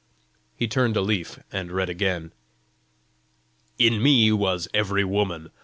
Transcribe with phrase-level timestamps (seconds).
[0.55, 2.33] He turned a leaf and read again:
[3.77, 5.51] "In me was every woman.